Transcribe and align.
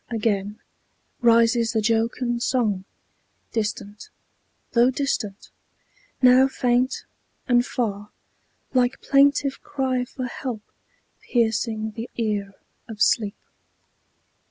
again 0.09 0.59
Rises 1.21 1.73
the 1.73 1.81
jocund 1.83 2.41
song, 2.41 2.85
distinct, 3.51 4.09
though 4.71 4.89
distant; 4.89 5.51
Now 6.23 6.47
faint 6.47 7.03
and 7.47 7.63
far, 7.63 8.09
like 8.73 8.99
plaintive 9.01 9.61
cry 9.61 10.05
for 10.05 10.25
help 10.25 10.63
Piercing 11.21 11.91
the 11.91 12.09
ear 12.15 12.55
of 12.89 12.99
Sleep. 12.99 13.37